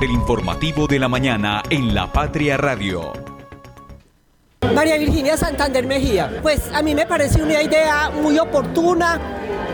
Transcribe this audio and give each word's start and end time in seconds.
El 0.00 0.12
informativo 0.12 0.86
de 0.86 0.98
la 0.98 1.08
mañana 1.08 1.62
en 1.68 1.94
La 1.94 2.10
Patria 2.10 2.56
Radio. 2.56 3.12
María 4.74 4.96
Virginia 4.96 5.36
Santander 5.36 5.86
Mejía. 5.86 6.38
Pues 6.40 6.70
a 6.72 6.80
mí 6.80 6.94
me 6.94 7.04
parece 7.04 7.42
una 7.42 7.62
idea 7.62 8.08
muy 8.08 8.38
oportuna 8.38 9.20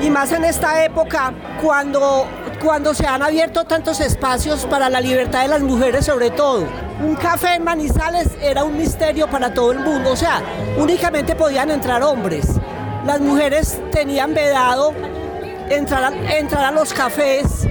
y 0.03 0.11
más 0.11 0.33
en 0.33 0.45
esta 0.45 0.85
época 0.85 1.33
cuando, 1.63 2.27
cuando 2.61 2.93
se 2.93 3.07
han 3.07 3.23
abierto 3.23 3.67
tantos 3.67 4.01
espacios 4.01 4.67
para 4.67 4.91
la 4.91 5.01
libertad 5.01 5.43
de 5.43 5.49
las 5.49 5.63
mujeres 5.63 6.07
sobre 6.07 6.31
todo. 6.31 6.67
Un 7.01 7.15
café 7.15 7.55
en 7.55 7.63
Manizales 7.63 8.29
era 8.43 8.65
un 8.65 8.77
misterio 8.77 9.29
para 9.29 9.55
todo 9.55 9.71
el 9.71 9.79
mundo, 9.79 10.11
o 10.11 10.17
sea, 10.17 10.43
únicamente 10.77 11.37
podían 11.37 11.71
entrar 11.71 12.03
hombres. 12.03 12.49
Las 13.05 13.21
mujeres 13.21 13.81
tenían 13.93 14.35
vedado 14.35 14.93
entrar 15.71 16.13
entrar 16.15 16.65
a 16.65 16.71
los 16.73 16.93
cafés, 16.93 17.69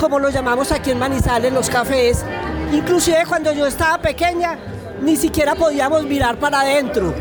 como 0.00 0.18
lo 0.18 0.30
llamamos 0.30 0.72
aquí 0.72 0.90
en 0.90 0.98
Manizales, 0.98 1.52
los 1.52 1.68
cafés. 1.68 2.24
Inclusive 2.72 3.24
cuando 3.28 3.52
yo 3.52 3.66
estaba 3.66 3.98
pequeña, 3.98 4.58
ni 5.02 5.14
siquiera 5.14 5.54
podíamos 5.54 6.04
mirar 6.04 6.38
para 6.38 6.62
adentro. 6.62 7.14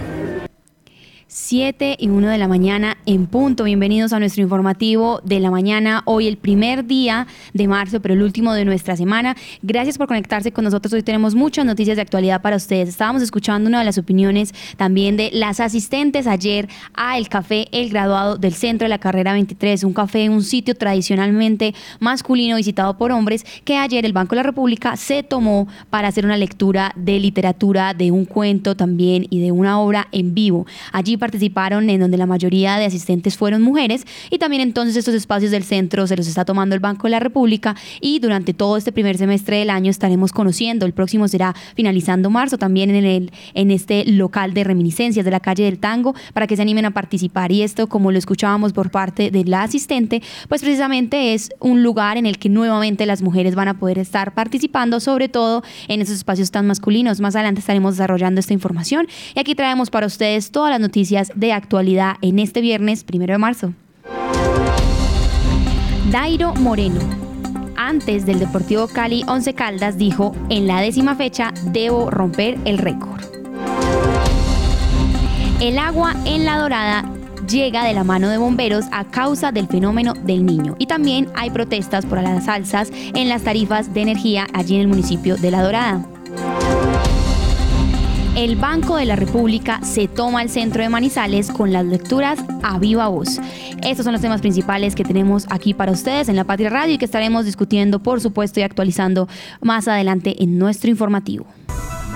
7 1.41 1.95
y 1.97 2.09
1 2.09 2.27
de 2.27 2.37
la 2.37 2.49
mañana 2.49 2.97
en 3.05 3.25
punto. 3.25 3.63
Bienvenidos 3.63 4.11
a 4.11 4.19
nuestro 4.19 4.43
informativo 4.43 5.21
de 5.23 5.39
la 5.39 5.49
mañana. 5.49 6.03
Hoy 6.05 6.27
el 6.27 6.37
primer 6.37 6.85
día 6.85 7.27
de 7.53 7.67
marzo, 7.67 8.01
pero 8.01 8.13
el 8.13 8.21
último 8.21 8.53
de 8.53 8.65
nuestra 8.65 8.97
semana. 8.97 9.35
Gracias 9.63 9.97
por 9.97 10.07
conectarse 10.07 10.51
con 10.51 10.65
nosotros. 10.65 10.93
Hoy 10.93 11.01
tenemos 11.01 11.35
muchas 11.35 11.65
noticias 11.65 11.95
de 11.95 12.01
actualidad 12.01 12.41
para 12.41 12.57
ustedes. 12.57 12.89
Estábamos 12.89 13.21
escuchando 13.21 13.69
una 13.69 13.79
de 13.79 13.85
las 13.85 13.97
opiniones 13.97 14.53
también 14.75 15.15
de 15.15 15.31
las 15.31 15.61
asistentes 15.61 16.27
ayer 16.27 16.67
a 16.93 17.17
El 17.17 17.29
Café 17.29 17.67
El 17.71 17.89
Graduado 17.89 18.37
del 18.37 18.53
Centro 18.53 18.85
de 18.85 18.89
la 18.89 18.99
Carrera 18.99 19.31
23, 19.31 19.85
un 19.85 19.93
café, 19.93 20.29
un 20.29 20.43
sitio 20.43 20.75
tradicionalmente 20.75 21.73
masculino 21.99 22.57
visitado 22.57 22.97
por 22.97 23.13
hombres 23.13 23.45
que 23.63 23.77
ayer 23.77 24.05
el 24.05 24.13
Banco 24.13 24.31
de 24.31 24.41
la 24.41 24.43
República 24.43 24.97
se 24.97 25.23
tomó 25.23 25.69
para 25.89 26.09
hacer 26.09 26.25
una 26.25 26.37
lectura 26.37 26.91
de 26.97 27.17
literatura, 27.17 27.93
de 27.93 28.11
un 28.11 28.25
cuento 28.25 28.75
también 28.75 29.25
y 29.29 29.39
de 29.39 29.53
una 29.53 29.79
obra 29.79 30.09
en 30.11 30.33
vivo. 30.35 30.67
Allí 30.91 31.17
participaron 31.29 31.87
en 31.91 31.99
donde 31.99 32.17
la 32.17 32.25
mayoría 32.25 32.77
de 32.77 32.85
asistentes 32.85 33.37
fueron 33.37 33.61
mujeres 33.61 34.03
y 34.31 34.39
también 34.39 34.63
entonces 34.63 34.95
estos 34.95 35.13
espacios 35.13 35.51
del 35.51 35.63
centro 35.63 36.07
se 36.07 36.17
los 36.17 36.27
está 36.27 36.43
tomando 36.43 36.73
el 36.73 36.81
Banco 36.81 37.03
de 37.03 37.11
la 37.11 37.19
República 37.19 37.75
y 38.01 38.17
durante 38.17 38.55
todo 38.55 38.77
este 38.77 38.91
primer 38.91 39.15
semestre 39.19 39.57
del 39.57 39.69
año 39.69 39.91
estaremos 39.91 40.31
conociendo, 40.31 40.87
el 40.87 40.93
próximo 40.93 41.27
será 41.27 41.53
finalizando 41.75 42.31
marzo 42.31 42.57
también 42.57 42.89
en, 42.89 43.05
el, 43.05 43.31
en 43.53 43.69
este 43.69 44.05
local 44.05 44.55
de 44.55 44.63
reminiscencias 44.63 45.23
de 45.23 45.29
la 45.29 45.39
calle 45.39 45.65
del 45.65 45.77
Tango 45.77 46.15
para 46.33 46.47
que 46.47 46.55
se 46.55 46.63
animen 46.63 46.85
a 46.85 46.91
participar 46.91 47.51
y 47.51 47.61
esto 47.61 47.87
como 47.87 48.11
lo 48.11 48.17
escuchábamos 48.17 48.73
por 48.73 48.89
parte 48.89 49.29
de 49.29 49.45
la 49.45 49.61
asistente, 49.61 50.23
pues 50.47 50.61
precisamente 50.61 51.35
es 51.35 51.51
un 51.59 51.83
lugar 51.83 52.17
en 52.17 52.25
el 52.25 52.39
que 52.39 52.49
nuevamente 52.49 53.05
las 53.05 53.21
mujeres 53.21 53.53
van 53.53 53.67
a 53.67 53.77
poder 53.77 53.99
estar 53.99 54.33
participando, 54.33 54.99
sobre 54.99 55.29
todo 55.29 55.61
en 55.87 56.01
esos 56.01 56.15
espacios 56.15 56.49
tan 56.49 56.65
masculinos. 56.65 57.19
Más 57.19 57.35
adelante 57.35 57.59
estaremos 57.59 57.97
desarrollando 57.97 58.39
esta 58.39 58.53
información 58.53 59.07
y 59.35 59.39
aquí 59.39 59.53
traemos 59.53 59.91
para 59.91 60.07
ustedes 60.07 60.49
todas 60.49 60.71
las 60.71 60.79
noticias 60.79 61.08
de 61.09 61.53
actualidad 61.53 62.15
en 62.21 62.39
este 62.39 62.61
viernes, 62.61 63.03
primero 63.03 63.33
de 63.33 63.37
marzo. 63.39 63.73
Dairo 66.11 66.53
Moreno. 66.55 66.99
Antes 67.75 68.25
del 68.25 68.39
Deportivo 68.39 68.87
Cali 68.87 69.23
11 69.27 69.53
Caldas 69.53 69.97
dijo, 69.97 70.35
en 70.49 70.67
la 70.67 70.81
décima 70.81 71.15
fecha 71.15 71.53
debo 71.71 72.09
romper 72.09 72.57
el 72.65 72.77
récord. 72.77 73.21
El 75.61 75.77
agua 75.77 76.15
en 76.25 76.45
la 76.45 76.57
dorada 76.57 77.05
llega 77.49 77.83
de 77.83 77.93
la 77.93 78.03
mano 78.03 78.29
de 78.29 78.37
bomberos 78.37 78.85
a 78.91 79.05
causa 79.05 79.51
del 79.51 79.67
fenómeno 79.67 80.13
del 80.13 80.45
niño. 80.45 80.75
Y 80.77 80.85
también 80.85 81.27
hay 81.35 81.49
protestas 81.49 82.05
por 82.05 82.21
las 82.21 82.47
alzas 82.47 82.91
en 82.93 83.29
las 83.29 83.43
tarifas 83.43 83.93
de 83.93 84.01
energía 84.01 84.47
allí 84.53 84.75
en 84.75 84.81
el 84.81 84.87
municipio 84.87 85.37
de 85.37 85.51
La 85.51 85.63
Dorada 85.63 86.05
el 88.43 88.55
Banco 88.55 88.95
de 88.95 89.03
la 89.03 89.17
República 89.17 89.81
se 89.83 90.07
toma 90.07 90.41
el 90.41 90.49
centro 90.49 90.81
de 90.81 90.87
Manizales 90.87 91.51
con 91.51 91.73
las 91.73 91.85
lecturas 91.85 92.39
a 92.63 92.79
viva 92.79 93.09
voz. 93.09 93.37
Estos 93.83 94.05
son 94.05 94.13
los 94.13 94.21
temas 94.21 94.39
principales 94.39 94.95
que 94.95 95.03
tenemos 95.03 95.45
aquí 95.49 95.73
para 95.73 95.91
ustedes 95.91 96.29
en 96.29 96.37
la 96.37 96.45
Patria 96.45 96.69
Radio 96.69 96.93
y 96.93 96.97
que 96.97 97.03
estaremos 97.03 97.43
discutiendo, 97.43 97.99
por 97.99 98.21
supuesto, 98.21 98.61
y 98.61 98.63
actualizando 98.63 99.27
más 99.59 99.89
adelante 99.89 100.41
en 100.41 100.57
nuestro 100.57 100.89
informativo. 100.89 101.47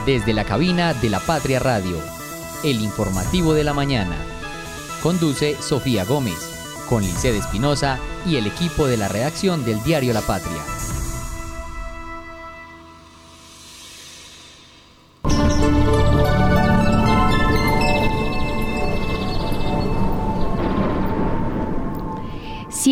Desde 0.06 0.32
la 0.32 0.46
cabina 0.46 0.94
de 0.94 1.10
la 1.10 1.20
Patria 1.20 1.60
Radio, 1.60 1.98
el 2.64 2.80
informativo 2.80 3.54
de 3.54 3.66
la 3.66 3.74
mañana. 3.74 4.16
Conduce 5.02 5.58
Sofía 5.62 6.06
Gómez, 6.06 6.38
con 6.88 7.04
Lice 7.04 7.38
Espinosa 7.38 8.00
y 8.26 8.38
el 8.38 8.48
equipo 8.48 8.88
de 8.88 8.96
la 8.96 9.10
redacción 9.10 9.66
del 9.66 9.84
diario 9.84 10.14
La 10.14 10.22
Patria. 10.22 10.73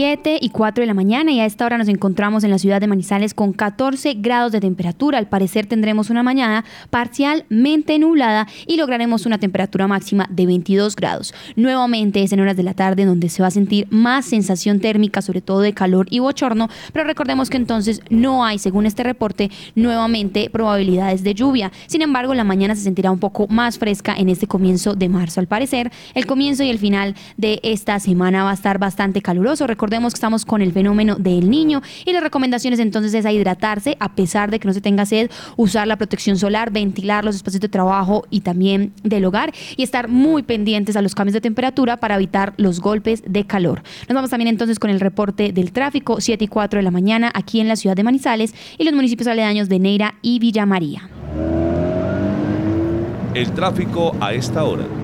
7 0.02 0.40
y 0.42 0.50
4 0.50 0.82
de 0.82 0.88
la 0.88 0.96
mañana 0.96 1.32
y 1.32 1.42
a 1.42 1.46
esta 1.46 1.64
hora 1.64 1.78
nos 1.78 1.88
encontramos 1.88 2.44
en 2.44 2.50
la 2.50 2.58
ciudad 2.58 2.82
de 2.82 2.88
Manizales 2.88 3.36
con 3.36 3.54
14 3.54 4.16
grados 4.16 4.52
de 4.52 4.60
temperatura. 4.60 5.20
Al 5.20 5.28
parecer 5.28 5.68
tendremos 5.68 6.10
una 6.10 6.24
mañana 6.24 6.66
parcialmente 6.90 8.00
nublada 8.00 8.48
y 8.66 8.78
lograremos 8.78 9.28
una 9.28 9.38
temperatura 9.38 9.88
máxima 9.88 10.28
de 10.32 10.48
22 10.48 10.96
grados. 10.96 11.36
Nuevamente 11.56 12.24
es 12.24 12.32
en 12.32 12.40
horas 12.40 12.58
de 12.58 12.64
la 12.64 12.74
tarde 12.74 13.06
donde 13.06 13.30
se 13.30 13.44
va 13.44 13.50
a 13.50 13.52
sentir 13.52 13.86
más 13.92 14.26
sensación 14.26 14.80
térmica, 14.80 15.22
sobre 15.22 15.42
todo 15.42 15.60
de 15.60 15.74
calor 15.74 16.08
y 16.10 16.18
bochorno, 16.18 16.68
pero 16.94 17.06
recordemos 17.06 17.52
que 17.52 17.58
entonces 17.58 18.02
no 18.10 18.44
hay, 18.44 18.58
según 18.58 18.88
este 18.88 19.04
reporte, 19.04 19.52
nuevamente 19.76 20.50
probabilidades 20.50 21.24
de 21.24 21.36
lluvia. 21.36 21.72
Sin 21.86 22.02
embargo, 22.02 22.34
la 22.34 22.44
mañana 22.44 22.76
se 22.76 22.82
sentirá 22.82 23.12
un 23.12 23.20
poco 23.20 23.46
más 23.50 23.78
fresca 23.78 24.16
en 24.18 24.30
este 24.30 24.48
comienzo 24.48 24.96
de 24.96 25.10
marzo. 25.10 25.40
Al 25.40 25.48
parecer, 25.48 25.92
el 26.16 26.26
comienzo 26.26 26.64
y 26.64 26.72
el 26.72 26.80
final 26.80 27.14
de 27.38 27.60
esta 27.62 28.00
semana 28.00 28.44
va 28.44 28.50
a 28.50 28.56
estar 28.56 28.80
bastante 28.80 29.22
caluroso. 29.22 29.68
Recordemos 29.68 29.91
que 29.92 30.08
estamos 30.08 30.46
con 30.46 30.62
el 30.62 30.72
fenómeno 30.72 31.16
del 31.16 31.50
niño 31.50 31.82
y 32.06 32.14
las 32.14 32.24
recomendaciones 32.24 32.80
entonces 32.80 33.14
es 33.14 33.26
a 33.26 33.32
hidratarse 33.32 33.98
a 34.00 34.16
pesar 34.16 34.50
de 34.50 34.60
que 34.60 34.68
no 34.68 34.74
se 34.74 34.80
tenga 34.80 35.06
sed, 35.06 35.30
usar 35.58 35.86
la 35.86 35.98
protección 35.98 36.38
solar, 36.38 36.72
ventilar 36.72 37.26
los 37.26 37.36
espacios 37.36 37.60
de 37.60 37.68
trabajo 37.68 38.26
y 38.30 38.42
también 38.42 38.94
del 39.04 39.26
hogar 39.26 39.54
y 39.76 39.84
estar 39.84 40.08
muy 40.08 40.44
pendientes 40.44 40.96
a 40.96 41.02
los 41.02 41.14
cambios 41.14 41.34
de 41.34 41.42
temperatura 41.42 41.98
para 41.98 42.16
evitar 42.16 42.54
los 42.58 42.80
golpes 42.80 43.22
de 43.28 43.46
calor. 43.46 43.84
Nos 44.08 44.16
vamos 44.16 44.30
también 44.30 44.48
entonces 44.48 44.80
con 44.80 44.90
el 44.90 45.00
reporte 45.00 45.52
del 45.52 45.74
tráfico 45.74 46.22
7 46.22 46.46
y 46.46 46.48
4 46.48 46.80
de 46.80 46.84
la 46.84 46.92
mañana 46.92 47.32
aquí 47.34 47.60
en 47.60 47.68
la 47.68 47.76
ciudad 47.76 47.96
de 47.96 48.04
Manizales 48.04 48.56
y 48.78 48.86
los 48.86 48.94
municipios 48.94 49.28
aledaños 49.28 49.68
de 49.68 49.80
Neira 49.80 50.16
y 50.22 50.40
Villa 50.40 50.66
María. 50.66 51.10
El 53.34 53.52
tráfico 53.52 54.16
a 54.20 54.34
esta 54.34 54.64
hora. 54.64 55.01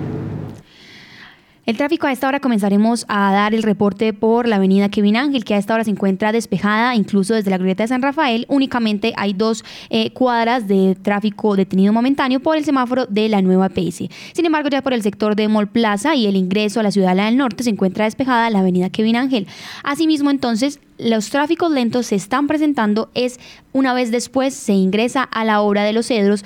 El 1.68 1.76
tráfico 1.76 2.06
a 2.06 2.12
esta 2.12 2.26
hora 2.26 2.40
comenzaremos 2.40 3.04
a 3.08 3.30
dar 3.30 3.52
el 3.52 3.62
reporte 3.62 4.14
por 4.14 4.48
la 4.48 4.56
avenida 4.56 4.88
Kevin 4.88 5.18
Ángel, 5.18 5.44
que 5.44 5.52
a 5.52 5.58
esta 5.58 5.74
hora 5.74 5.84
se 5.84 5.90
encuentra 5.90 6.32
despejada, 6.32 6.94
incluso 6.94 7.34
desde 7.34 7.50
la 7.50 7.58
glorieta 7.58 7.82
de 7.82 7.88
San 7.88 8.00
Rafael. 8.00 8.46
Únicamente 8.48 9.12
hay 9.18 9.34
dos 9.34 9.66
eh, 9.90 10.10
cuadras 10.14 10.66
de 10.66 10.96
tráfico 11.02 11.56
detenido 11.56 11.92
momentáneo 11.92 12.40
por 12.40 12.56
el 12.56 12.64
semáforo 12.64 13.04
de 13.04 13.28
la 13.28 13.42
nueva 13.42 13.68
PS. 13.68 14.08
Sin 14.32 14.46
embargo, 14.46 14.70
ya 14.70 14.80
por 14.80 14.94
el 14.94 15.02
sector 15.02 15.36
de 15.36 15.46
Mall 15.48 15.68
Plaza 15.68 16.14
y 16.14 16.26
el 16.26 16.36
ingreso 16.36 16.80
a 16.80 16.84
la 16.84 16.90
ciudad 16.90 17.14
del 17.14 17.36
norte 17.36 17.62
se 17.62 17.68
encuentra 17.68 18.06
despejada 18.06 18.48
la 18.48 18.60
avenida 18.60 18.88
Kevin 18.88 19.16
Ángel. 19.16 19.46
Asimismo, 19.84 20.30
entonces, 20.30 20.80
los 20.96 21.28
tráficos 21.28 21.70
lentos 21.70 22.06
se 22.06 22.16
están 22.16 22.46
presentando 22.46 23.10
es 23.14 23.38
una 23.72 23.92
vez 23.92 24.10
después 24.10 24.54
se 24.54 24.72
ingresa 24.72 25.22
a 25.22 25.44
la 25.44 25.60
obra 25.60 25.84
de 25.84 25.92
los 25.92 26.06
cedros 26.06 26.44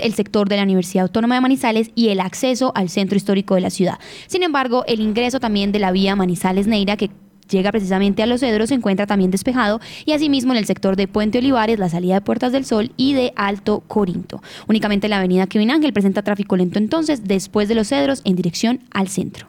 el 0.00 0.14
sector 0.14 0.48
de 0.48 0.56
la 0.56 0.62
Universidad 0.62 1.02
Autónoma 1.02 1.34
de 1.34 1.40
Manizales 1.40 1.90
y 1.94 2.08
el 2.08 2.20
acceso 2.20 2.72
al 2.74 2.88
centro 2.88 3.16
histórico 3.16 3.54
de 3.54 3.60
la 3.60 3.70
ciudad. 3.70 3.98
Sin 4.26 4.42
embargo, 4.42 4.84
el 4.86 5.00
ingreso 5.00 5.40
también 5.40 5.72
de 5.72 5.78
la 5.78 5.92
vía 5.92 6.16
Manizales-Neira, 6.16 6.96
que 6.96 7.10
llega 7.52 7.70
precisamente 7.70 8.22
a 8.22 8.26
Los 8.26 8.40
Cedros, 8.40 8.70
se 8.70 8.74
encuentra 8.74 9.06
también 9.06 9.30
despejado 9.30 9.80
y 10.04 10.12
asimismo 10.12 10.52
en 10.52 10.58
el 10.58 10.66
sector 10.66 10.96
de 10.96 11.06
Puente 11.06 11.38
Olivares, 11.38 11.78
la 11.78 11.88
salida 11.88 12.14
de 12.14 12.20
Puertas 12.20 12.52
del 12.52 12.64
Sol 12.64 12.92
y 12.96 13.14
de 13.14 13.32
Alto 13.36 13.82
Corinto. 13.86 14.42
Únicamente 14.66 15.08
la 15.08 15.18
avenida 15.18 15.46
Kevin 15.46 15.70
Ángel 15.70 15.92
presenta 15.92 16.22
tráfico 16.22 16.56
lento 16.56 16.78
entonces 16.78 17.24
después 17.24 17.68
de 17.68 17.74
Los 17.74 17.88
Cedros 17.88 18.22
en 18.24 18.36
dirección 18.36 18.80
al 18.90 19.08
centro. 19.08 19.48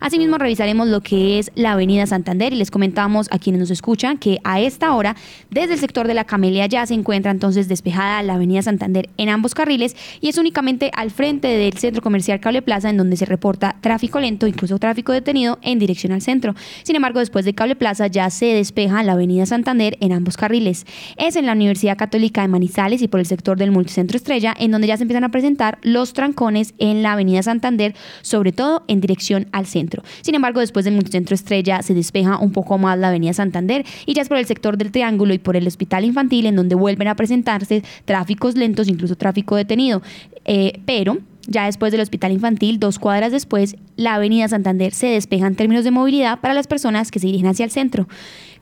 Asimismo 0.00 0.36
revisaremos 0.36 0.88
lo 0.88 1.00
que 1.00 1.38
es 1.38 1.50
la 1.54 1.72
avenida 1.72 2.06
Santander 2.06 2.52
y 2.52 2.56
les 2.56 2.70
comentamos 2.70 3.28
a 3.30 3.38
quienes 3.38 3.60
nos 3.60 3.70
escuchan 3.70 4.18
que 4.18 4.38
a 4.44 4.60
esta 4.60 4.94
hora 4.94 5.16
desde 5.50 5.74
el 5.74 5.80
sector 5.80 6.06
de 6.06 6.14
la 6.14 6.24
Camelia 6.24 6.66
ya 6.66 6.84
se 6.86 6.94
encuentra 6.94 7.30
entonces 7.30 7.68
despejada 7.68 8.22
la 8.22 8.34
avenida 8.34 8.62
Santander 8.62 9.08
en 9.16 9.28
ambos 9.28 9.54
carriles 9.54 9.96
y 10.20 10.28
es 10.28 10.38
únicamente 10.38 10.90
al 10.94 11.10
frente 11.10 11.48
del 11.48 11.78
centro 11.78 12.02
comercial 12.02 12.40
Cable 12.40 12.62
Plaza 12.62 12.90
en 12.90 12.96
donde 12.96 13.16
se 13.16 13.24
reporta 13.24 13.76
tráfico 13.80 14.20
lento, 14.20 14.46
incluso 14.46 14.78
tráfico 14.78 15.12
detenido 15.12 15.58
en 15.62 15.78
dirección 15.78 16.12
al 16.12 16.22
centro. 16.22 16.54
Sin 16.82 16.96
embargo, 16.96 17.20
después 17.20 17.43
de 17.44 17.54
Cable 17.54 17.76
Plaza 17.76 18.06
ya 18.06 18.30
se 18.30 18.46
despeja 18.46 19.02
la 19.02 19.12
avenida 19.12 19.46
Santander 19.46 19.96
en 20.00 20.12
ambos 20.12 20.36
carriles. 20.36 20.86
Es 21.16 21.36
en 21.36 21.46
la 21.46 21.52
Universidad 21.52 21.96
Católica 21.96 22.42
de 22.42 22.48
Manizales 22.48 23.02
y 23.02 23.08
por 23.08 23.20
el 23.20 23.26
sector 23.26 23.58
del 23.58 23.70
Multicentro 23.70 24.16
Estrella 24.16 24.54
en 24.58 24.70
donde 24.70 24.86
ya 24.86 24.96
se 24.96 25.04
empiezan 25.04 25.24
a 25.24 25.30
presentar 25.30 25.78
los 25.82 26.12
trancones 26.12 26.74
en 26.78 27.02
la 27.02 27.12
avenida 27.12 27.42
Santander, 27.42 27.94
sobre 28.22 28.52
todo 28.52 28.84
en 28.88 29.00
dirección 29.00 29.46
al 29.52 29.66
centro. 29.66 30.02
Sin 30.22 30.34
embargo, 30.34 30.60
después 30.60 30.84
del 30.84 30.94
Multicentro 30.94 31.34
Estrella 31.34 31.82
se 31.82 31.94
despeja 31.94 32.38
un 32.38 32.52
poco 32.52 32.78
más 32.78 32.98
la 32.98 33.08
avenida 33.08 33.32
Santander 33.32 33.84
y 34.06 34.14
ya 34.14 34.22
es 34.22 34.28
por 34.28 34.38
el 34.38 34.46
sector 34.46 34.76
del 34.76 34.92
Triángulo 34.92 35.34
y 35.34 35.38
por 35.38 35.56
el 35.56 35.66
Hospital 35.66 36.04
Infantil 36.04 36.46
en 36.46 36.56
donde 36.56 36.74
vuelven 36.74 37.08
a 37.08 37.16
presentarse 37.16 37.82
tráficos 38.04 38.56
lentos, 38.56 38.88
incluso 38.88 39.16
tráfico 39.16 39.56
detenido. 39.56 40.02
Eh, 40.44 40.80
pero 40.84 41.18
ya 41.46 41.66
después 41.66 41.92
del 41.92 42.00
hospital 42.00 42.32
infantil, 42.32 42.78
dos 42.78 42.98
cuadras 42.98 43.32
después, 43.32 43.76
la 43.96 44.14
avenida 44.14 44.48
Santander 44.48 44.92
se 44.92 45.08
despeja 45.08 45.46
en 45.46 45.56
términos 45.56 45.84
de 45.84 45.90
movilidad 45.90 46.40
para 46.40 46.54
las 46.54 46.66
personas 46.66 47.10
que 47.10 47.18
se 47.18 47.26
dirigen 47.26 47.48
hacia 47.48 47.64
el 47.64 47.70
centro. 47.70 48.06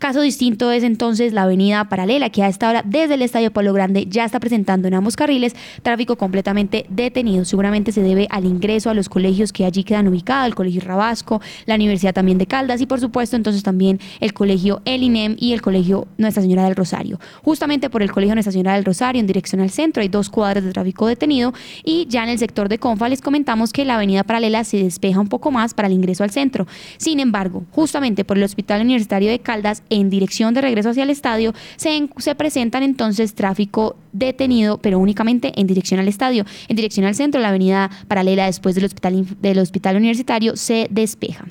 Caso 0.03 0.21
distinto 0.21 0.73
es 0.73 0.83
entonces 0.83 1.33
la 1.33 1.45
avenida 1.45 1.89
paralela, 1.89 2.29
que 2.29 2.43
a 2.43 2.49
esta 2.49 2.69
hora 2.69 2.83
desde 2.85 3.15
el 3.15 3.23
Estadio 3.23 3.53
Palo 3.53 3.73
Grande 3.73 4.07
ya 4.09 4.25
está 4.25 4.41
presentando 4.41 4.89
en 4.89 4.95
ambos 4.95 5.15
carriles 5.15 5.55
tráfico 5.85 6.17
completamente 6.17 6.87
detenido. 6.89 7.45
Seguramente 7.45 7.93
se 7.93 8.03
debe 8.03 8.27
al 8.31 8.45
ingreso 8.45 8.91
a 8.91 8.95
los 8.95 9.09
colegios 9.09 9.53
que 9.53 9.65
allí 9.65 9.85
quedan 9.85 10.09
ubicados, 10.09 10.49
el 10.49 10.57
Colegio 10.57 10.81
Rabasco, 10.81 11.41
la 11.67 11.77
Universidad 11.77 12.15
también 12.15 12.37
de 12.37 12.49
Caldas 12.49 12.81
y 12.81 12.87
por 12.87 12.99
supuesto 12.99 13.37
entonces 13.37 13.63
también 13.63 14.01
el 14.19 14.35
Colegio 14.35 14.83
El 14.87 15.05
INEM 15.05 15.37
y 15.39 15.53
el 15.53 15.63
Colegio 15.63 16.09
Nuestra 16.19 16.43
Señora 16.43 16.65
del 16.65 16.75
Rosario. 16.75 17.21
Justamente 17.45 17.89
por 17.89 18.03
el 18.03 18.11
Colegio 18.11 18.35
Nuestra 18.35 18.51
Señora 18.51 18.75
del 18.75 18.85
Rosario 18.85 19.21
en 19.21 19.29
dirección 19.29 19.61
al 19.61 19.71
centro 19.71 20.03
hay 20.03 20.09
dos 20.09 20.31
cuadras 20.31 20.65
de 20.65 20.73
tráfico 20.73 21.07
detenido 21.07 21.55
y 21.85 22.09
ya 22.09 22.25
en 22.25 22.31
el 22.31 22.41
sector 22.41 22.69
de 22.73 22.79
Confa 22.79 23.09
les 23.09 23.21
comentamos 23.21 23.73
que 23.73 23.85
la 23.85 23.95
avenida 23.95 24.25
paralela 24.25 24.65
se 24.65 24.79
despeja 24.79 25.21
un 25.21 25.29
poco 25.29 25.51
más 25.51 25.75
para 25.75 25.89
el 25.89 25.95
ingreso 25.95 26.25
al 26.25 26.31
centro. 26.31 26.67
Sin 26.97 27.21
embargo, 27.21 27.65
justamente 27.71 28.25
por 28.25 28.37
el 28.39 28.43
Hospital 28.43 28.83
Universitario 28.83 29.31
de 29.31 29.39
Caldas 29.39 29.83
en 29.91 30.11
dirección 30.11 30.55
de 30.55 30.61
regreso 30.61 30.91
hacia 30.91 31.05
el 31.05 31.11
estadio, 31.11 31.53
se, 31.77 32.09
se 32.19 32.35
presentan 32.35 32.83
entonces 32.83 33.35
tráfico 33.35 33.97
detenido, 34.13 34.79
pero 34.79 34.99
únicamente 34.99 35.53
en 35.55 35.67
dirección 35.67 36.01
al 36.01 36.09
estadio. 36.09 36.45
En 36.69 36.77
dirección 36.77 37.07
al 37.07 37.15
centro, 37.15 37.41
la 37.41 37.49
avenida 37.49 37.91
paralela 38.09 38.47
después 38.47 38.75
del 38.75 38.85
hospital, 38.85 39.27
del 39.41 39.59
hospital 39.59 39.97
universitario 39.97 40.57
se 40.57 40.89
despeja. 40.91 41.47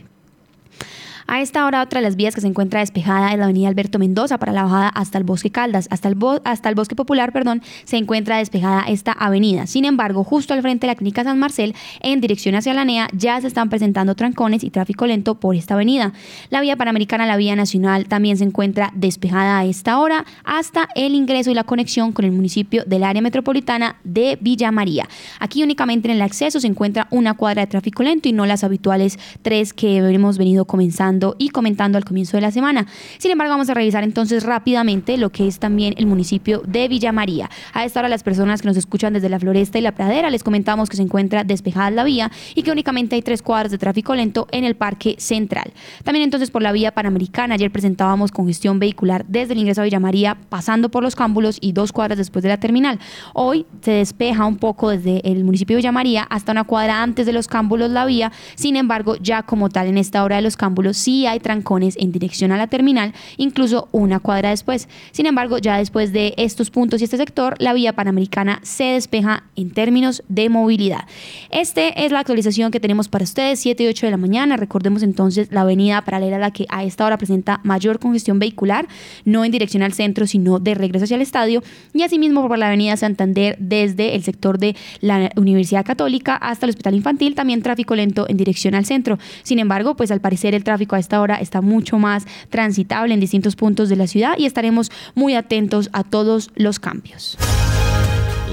A 1.33 1.39
esta 1.39 1.65
hora, 1.65 1.81
otra 1.81 2.01
de 2.01 2.03
las 2.03 2.17
vías 2.17 2.35
que 2.35 2.41
se 2.41 2.47
encuentra 2.47 2.81
despejada 2.81 3.31
es 3.31 3.37
la 3.37 3.45
avenida 3.45 3.69
Alberto 3.69 3.97
Mendoza 3.99 4.37
para 4.37 4.51
la 4.51 4.63
bajada 4.63 4.89
hasta 4.89 5.17
el 5.17 5.23
Bosque 5.23 5.49
Caldas. 5.49 5.87
Hasta 5.89 6.09
el, 6.09 6.75
Bosque 6.75 6.93
Popular, 6.93 7.31
perdón, 7.31 7.61
se 7.85 7.95
encuentra 7.95 8.39
despejada 8.39 8.81
esta 8.81 9.13
avenida. 9.13 9.65
Sin 9.65 9.85
embargo, 9.85 10.25
justo 10.25 10.53
al 10.53 10.61
frente 10.61 10.87
de 10.87 10.91
la 10.91 10.95
Clínica 10.95 11.23
San 11.23 11.39
Marcel, 11.39 11.73
en 12.01 12.19
dirección 12.19 12.55
hacia 12.55 12.73
la 12.73 12.83
NEA, 12.83 13.07
ya 13.13 13.39
se 13.39 13.47
están 13.47 13.69
presentando 13.69 14.13
trancones 14.13 14.61
y 14.65 14.71
tráfico 14.71 15.07
lento 15.07 15.35
por 15.35 15.55
esta 15.55 15.75
avenida. 15.75 16.11
La 16.49 16.59
vía 16.59 16.75
panamericana, 16.75 17.25
la 17.25 17.37
vía 17.37 17.55
nacional, 17.55 18.09
también 18.09 18.35
se 18.35 18.43
encuentra 18.43 18.91
despejada 18.93 19.59
a 19.59 19.63
esta 19.63 19.99
hora 19.99 20.25
hasta 20.43 20.89
el 20.95 21.15
ingreso 21.15 21.49
y 21.49 21.53
la 21.53 21.63
conexión 21.63 22.11
con 22.11 22.25
el 22.25 22.33
municipio 22.33 22.83
del 22.85 23.05
área 23.05 23.21
metropolitana 23.21 23.95
de 24.03 24.37
Villa 24.41 24.69
María. 24.73 25.07
Aquí 25.39 25.63
únicamente 25.63 26.09
en 26.09 26.15
el 26.17 26.23
acceso 26.23 26.59
se 26.59 26.67
encuentra 26.67 27.07
una 27.09 27.35
cuadra 27.35 27.61
de 27.61 27.67
tráfico 27.67 28.03
lento 28.03 28.27
y 28.27 28.33
no 28.33 28.45
las 28.45 28.65
habituales 28.65 29.17
tres 29.41 29.71
que 29.71 29.95
hemos 29.95 30.37
venido 30.37 30.65
comenzando 30.65 31.20
y 31.37 31.49
comentando 31.49 31.97
al 31.97 32.05
comienzo 32.05 32.37
de 32.37 32.41
la 32.41 32.51
semana. 32.51 32.87
Sin 33.17 33.31
embargo, 33.31 33.53
vamos 33.53 33.69
a 33.69 33.73
revisar 33.73 34.03
entonces 34.03 34.43
rápidamente 34.43 35.17
lo 35.17 35.29
que 35.29 35.47
es 35.47 35.59
también 35.59 35.93
el 35.97 36.05
municipio 36.05 36.61
de 36.65 36.87
Villa 36.87 37.11
María. 37.11 37.49
A 37.73 37.85
esta 37.85 37.99
hora 37.99 38.09
las 38.09 38.23
personas 38.23 38.61
que 38.61 38.67
nos 38.67 38.77
escuchan 38.77 39.13
desde 39.13 39.29
la 39.29 39.39
Floresta 39.39 39.77
y 39.77 39.81
la 39.81 39.91
Pradera 39.91 40.29
les 40.29 40.43
comentamos 40.43 40.89
que 40.89 40.97
se 40.97 41.03
encuentra 41.03 41.43
despejada 41.43 41.91
la 41.91 42.03
vía 42.03 42.31
y 42.55 42.63
que 42.63 42.71
únicamente 42.71 43.15
hay 43.15 43.21
tres 43.21 43.41
cuadras 43.41 43.71
de 43.71 43.77
tráfico 43.77 44.15
lento 44.15 44.47
en 44.51 44.63
el 44.63 44.75
Parque 44.75 45.15
Central. 45.19 45.71
También 46.03 46.23
entonces 46.23 46.49
por 46.49 46.61
la 46.61 46.71
vía 46.71 46.91
Panamericana, 46.91 47.55
ayer 47.55 47.71
presentábamos 47.71 48.31
congestión 48.31 48.79
vehicular 48.79 49.25
desde 49.27 49.53
el 49.53 49.59
ingreso 49.59 49.81
a 49.81 49.83
Villa 49.83 49.99
María, 49.99 50.37
pasando 50.49 50.89
por 50.89 51.03
los 51.03 51.15
cámbulos 51.15 51.57
y 51.61 51.73
dos 51.73 51.91
cuadras 51.91 52.17
después 52.17 52.43
de 52.43 52.49
la 52.49 52.59
terminal. 52.59 52.99
Hoy 53.33 53.65
se 53.81 53.91
despeja 53.91 54.45
un 54.45 54.57
poco 54.57 54.89
desde 54.89 55.21
el 55.29 55.43
municipio 55.43 55.75
de 55.75 55.81
Villa 55.81 55.91
María 55.91 56.23
hasta 56.23 56.51
una 56.51 56.63
cuadra 56.63 57.03
antes 57.03 57.25
de 57.25 57.33
los 57.33 57.47
cámbulos 57.47 57.91
la 57.91 58.05
vía, 58.05 58.31
sin 58.55 58.75
embargo 58.75 59.15
ya 59.17 59.43
como 59.43 59.69
tal 59.69 59.87
en 59.87 59.97
esta 59.97 60.23
hora 60.23 60.37
de 60.37 60.41
los 60.41 60.57
cámbulos 60.57 60.97
sí 60.97 61.10
hay 61.25 61.39
trancones 61.39 61.95
en 61.99 62.11
dirección 62.11 62.51
a 62.51 62.57
la 62.57 62.67
terminal, 62.67 63.13
incluso 63.37 63.87
una 63.91 64.19
cuadra 64.19 64.49
después. 64.49 64.87
Sin 65.11 65.25
embargo, 65.25 65.57
ya 65.57 65.77
después 65.77 66.11
de 66.13 66.33
estos 66.37 66.69
puntos 66.71 67.01
y 67.01 67.05
este 67.05 67.17
sector, 67.17 67.55
la 67.59 67.73
vía 67.73 67.93
panamericana 67.93 68.59
se 68.63 68.83
despeja 68.85 69.43
en 69.55 69.71
términos 69.71 70.23
de 70.27 70.49
movilidad. 70.49 71.05
Este 71.49 72.05
es 72.05 72.11
la 72.11 72.19
actualización 72.19 72.71
que 72.71 72.79
tenemos 72.79 73.07
para 73.07 73.23
ustedes, 73.23 73.59
7 73.59 73.83
y 73.83 73.87
8 73.87 74.07
de 74.07 74.11
la 74.11 74.17
mañana. 74.17 74.57
Recordemos 74.57 75.03
entonces 75.03 75.49
la 75.51 75.61
avenida 75.61 76.01
paralela 76.01 76.37
a 76.37 76.39
la 76.39 76.51
que 76.51 76.65
a 76.69 76.83
esta 76.83 77.05
hora 77.05 77.17
presenta 77.17 77.59
mayor 77.63 77.99
congestión 77.99 78.39
vehicular, 78.39 78.87
no 79.25 79.45
en 79.45 79.51
dirección 79.51 79.83
al 79.83 79.93
centro, 79.93 80.27
sino 80.27 80.59
de 80.59 80.75
regreso 80.75 81.05
hacia 81.05 81.15
el 81.15 81.21
estadio, 81.21 81.63
y 81.93 82.03
asimismo 82.03 82.47
por 82.47 82.57
la 82.57 82.67
avenida 82.67 82.97
Santander 82.97 83.57
desde 83.59 84.15
el 84.15 84.23
sector 84.23 84.57
de 84.57 84.75
la 84.99 85.31
Universidad 85.35 85.85
Católica 85.85 86.35
hasta 86.35 86.65
el 86.65 86.71
Hospital 86.71 86.95
Infantil, 86.95 87.35
también 87.35 87.61
tráfico 87.61 87.95
lento 87.95 88.25
en 88.29 88.37
dirección 88.37 88.75
al 88.75 88.85
centro. 88.85 89.17
Sin 89.43 89.59
embargo, 89.59 89.95
pues 89.95 90.11
al 90.11 90.21
parecer 90.21 90.55
el 90.55 90.63
tráfico 90.63 90.90
a 90.95 90.99
esta 90.99 91.21
hora 91.21 91.35
está 91.35 91.61
mucho 91.61 91.97
más 91.97 92.25
transitable 92.49 93.13
en 93.13 93.19
distintos 93.19 93.55
puntos 93.55 93.89
de 93.89 93.95
la 93.95 94.07
ciudad 94.07 94.35
y 94.37 94.45
estaremos 94.45 94.91
muy 95.15 95.35
atentos 95.35 95.89
a 95.93 96.03
todos 96.03 96.51
los 96.55 96.79
cambios. 96.79 97.37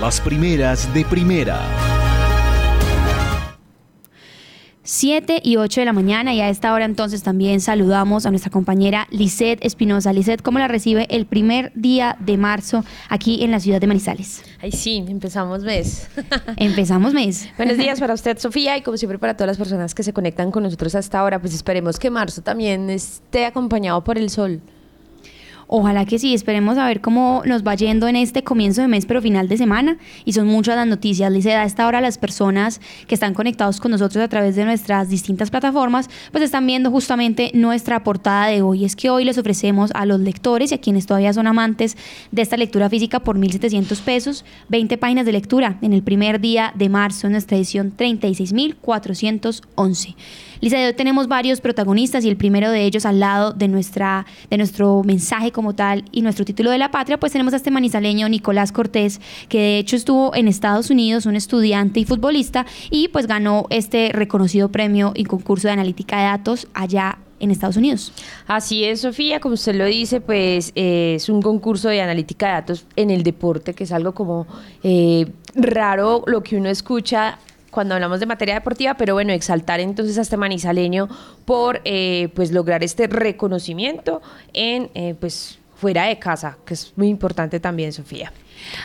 Las 0.01 0.21
primeras 0.21 0.93
de 0.95 1.05
primera. 1.05 1.98
7 4.91 5.43
y 5.45 5.59
8 5.59 5.83
de 5.83 5.85
la 5.85 5.93
mañana 5.93 6.33
y 6.33 6.41
a 6.41 6.49
esta 6.49 6.73
hora 6.73 6.87
entonces 6.87 7.23
también 7.23 7.61
saludamos 7.61 8.25
a 8.25 8.31
nuestra 8.31 8.51
compañera 8.51 9.07
Lisette 9.11 9.63
Espinosa. 9.63 10.15
Lisette, 10.15 10.41
¿cómo 10.41 10.59
la 10.59 10.67
recibe 10.67 11.07
el 11.11 11.27
primer 11.27 11.73
día 11.75 12.17
de 12.21 12.39
marzo 12.39 12.87
aquí 13.11 13.45
en 13.45 13.51
la 13.51 13.61
ciudad 13.61 13.83
de 13.83 13.87
Manizales? 13.87 14.43
Ay, 14.63 14.73
sí, 14.73 15.05
empezamos 15.07 15.63
mes. 15.63 16.09
empezamos 16.57 17.13
mes. 17.13 17.51
Buenos 17.59 17.77
días 17.77 18.01
para 18.01 18.15
usted, 18.15 18.39
Sofía, 18.39 18.79
y 18.79 18.81
como 18.81 18.97
siempre 18.97 19.19
para 19.19 19.35
todas 19.35 19.49
las 19.49 19.59
personas 19.59 19.95
que 19.95 20.03
se 20.03 20.15
conectan 20.15 20.51
con 20.51 20.63
nosotros 20.63 20.95
hasta 20.95 21.19
ahora, 21.19 21.39
pues 21.39 21.53
esperemos 21.53 21.99
que 21.99 22.09
marzo 22.09 22.41
también 22.41 22.89
esté 22.89 23.45
acompañado 23.45 24.03
por 24.03 24.17
el 24.17 24.31
sol. 24.31 24.63
Ojalá 25.71 26.07
que 26.07 26.19
sí, 26.19 26.33
esperemos 26.33 26.79
a 26.79 26.87
ver 26.87 27.03
cómo 27.03 27.43
nos 27.45 27.63
va 27.63 27.75
yendo 27.75 28.09
en 28.09 28.17
este 28.17 28.43
comienzo 28.43 28.81
de 28.81 28.89
mes, 28.89 29.05
pero 29.05 29.21
final 29.21 29.49
de 29.49 29.59
semana. 29.59 29.99
Y 30.25 30.33
son 30.33 30.47
muchas 30.47 30.77
las 30.77 30.87
noticias. 30.87 31.31
Lice, 31.31 31.55
a 31.55 31.65
esta 31.65 31.87
hora 31.87 32.01
las 32.01 32.17
personas 32.17 32.81
que 33.07 33.15
están 33.15 33.35
conectados 33.35 33.79
con 33.79 33.91
nosotros 33.91 34.25
a 34.25 34.29
través 34.29 34.57
de 34.57 34.65
nuestras 34.65 35.11
distintas 35.11 35.51
plataformas, 35.51 36.09
pues 36.33 36.43
están 36.43 36.67
viendo 36.67 36.91
justamente 36.91 37.51
nuestra 37.53 38.03
portada 38.03 38.47
de 38.47 38.63
hoy. 38.63 38.87
Es 38.87 38.97
que 38.97 39.11
hoy 39.11 39.27
les 39.27 39.37
ofrecemos 39.37 39.91
a 39.93 40.07
los 40.07 40.21
lectores 40.21 40.73
y 40.73 40.75
a 40.75 40.81
quienes 40.81 41.05
todavía 41.05 41.35
son 41.35 41.47
amantes 41.47 41.99
de 42.33 42.41
esta 42.41 42.57
lectura 42.57 42.89
física 42.89 43.21
por 43.21 43.39
1.700 43.39 44.01
pesos, 44.01 44.47
20 44.71 44.97
páginas 44.97 45.27
de 45.27 45.33
lectura 45.33 45.77
en 45.83 45.93
el 45.93 46.03
primer 46.03 46.41
día 46.41 46.73
de 46.77 46.89
marzo 46.89 47.27
en 47.27 47.33
nuestra 47.33 47.59
edición 47.59 47.93
36.411. 47.95 50.15
Lisa, 50.61 50.77
hoy 50.85 50.93
tenemos 50.93 51.29
varios 51.29 51.61
protagonistas 51.61 52.25
y 52.25 52.29
el 52.29 52.37
primero 52.37 52.71
de 52.71 52.85
ellos 52.85 53.07
al 53.07 53.21
lado 53.21 53.53
de, 53.53 53.69
nuestra, 53.69 54.27
de 54.51 54.57
nuestro 54.57 55.03
mensaje 55.05 55.53
como 55.53 55.75
tal 55.75 56.05
y 56.11 56.23
nuestro 56.23 56.45
título 56.45 56.71
de 56.71 56.79
la 56.79 56.91
patria, 56.91 57.21
pues 57.21 57.31
tenemos 57.31 57.53
a 57.53 57.57
este 57.57 57.71
manizaleño 57.71 58.29
Nicolás 58.29 58.73
Cortés, 58.73 59.21
que 59.49 59.59
de 59.59 59.79
hecho 59.79 59.95
estuvo 59.95 60.35
en 60.35 60.49
Estados 60.49 60.91
Unidos, 60.91 61.27
un 61.27 61.37
estudiante 61.37 62.01
y 62.01 62.05
futbolista, 62.05 62.67
y 62.91 63.07
pues 63.09 63.29
ganó 63.29 63.67
este 63.71 64.11
reconocido 64.13 64.69
premio 64.71 65.13
y 65.15 65.25
concurso 65.25 65.69
de 65.69 65.75
analítica 65.75 66.19
de 66.19 66.25
datos 66.25 66.67
allá 66.75 67.19
en 67.39 67.53
Estados 67.53 67.77
Unidos. 67.77 68.13
Así 68.49 68.85
es, 68.85 69.03
Sofía, 69.03 69.39
como 69.39 69.55
usted 69.55 69.77
lo 69.77 69.85
dice, 69.85 70.21
pues 70.21 70.73
eh, 70.75 71.15
es 71.17 71.29
un 71.29 71.41
concurso 71.41 71.89
de 71.89 72.01
analítica 72.01 72.47
de 72.49 72.53
datos 72.53 72.85
en 72.97 73.11
el 73.11 73.23
deporte, 73.23 73.75
que 73.75 73.85
es 73.85 73.93
algo 73.93 74.13
como 74.13 74.49
eh, 74.83 75.31
raro 75.55 76.25
lo 76.27 76.43
que 76.43 76.57
uno 76.57 76.69
escucha 76.69 77.39
cuando 77.71 77.95
hablamos 77.95 78.21
de 78.21 78.27
materia 78.27 78.55
deportiva, 78.55 78.95
pero 78.95 79.15
bueno, 79.15 79.33
exaltar 79.33 79.81
entonces 79.81 80.19
a 80.19 80.23
este 80.23 80.37
manizaleño 80.37 81.09
por 81.45 81.81
eh, 81.85 82.31
pues 82.35 82.53
lograr 82.53 82.83
este 82.83 83.07
reconocimiento 83.07 84.23
en 84.53 84.91
eh, 84.95 85.15
pues 85.19 85.59
fuera 85.75 86.05
de 86.05 86.19
casa, 86.19 86.59
que 86.65 86.75
es 86.75 86.93
muy 86.97 87.09
importante 87.09 87.61
también, 87.61 87.93
Sofía. 87.93 88.33